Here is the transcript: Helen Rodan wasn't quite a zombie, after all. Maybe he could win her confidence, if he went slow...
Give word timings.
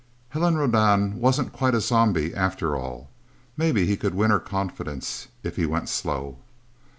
Helen 0.29 0.57
Rodan 0.57 1.19
wasn't 1.19 1.53
quite 1.53 1.75
a 1.75 1.79
zombie, 1.79 2.33
after 2.33 2.75
all. 2.75 3.11
Maybe 3.55 3.85
he 3.85 3.95
could 3.95 4.15
win 4.15 4.31
her 4.31 4.39
confidence, 4.39 5.27
if 5.43 5.57
he 5.57 5.67
went 5.67 5.89
slow... 5.89 6.39